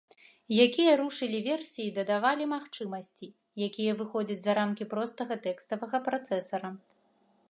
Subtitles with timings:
[0.65, 3.27] Якія рушылі версіі дадавалі магчымасці,
[3.67, 6.69] якія выходзяць за рамкі простага тэкставага працэсара.